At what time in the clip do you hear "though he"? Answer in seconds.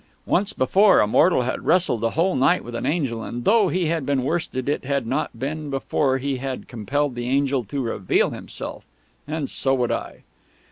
3.45-3.85